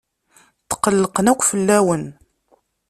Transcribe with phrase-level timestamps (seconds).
[0.69, 2.03] Tqellqen akk fell-awen.